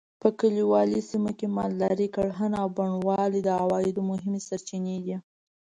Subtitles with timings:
[0.21, 5.15] په کلیوالي سیمو کې مالداري؛ کرهڼه او بڼوالي د عوایدو مهمې سرچینې دي.